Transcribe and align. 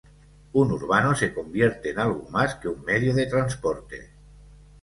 Un 0.53 0.71
urbano 0.71 1.13
se 1.15 1.31
convierte 1.31 1.91
en 1.91 1.99
algo 1.99 2.27
más 2.31 2.55
que 2.55 2.67
un 2.67 2.83
medio 2.83 3.13
de 3.13 3.27
transporte. 3.27 4.09